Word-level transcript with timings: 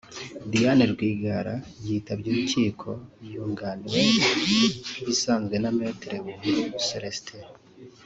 Diane 0.51 0.85
Rwigara 0.93 1.55
yitabye 1.85 2.27
urukiko 2.31 2.89
yunganiwe 3.31 4.01
nk’ibisanzwe 4.91 5.55
na 5.63 5.71
Me 5.77 5.87
Buhuru 6.23 6.61
Célestin 6.87 7.43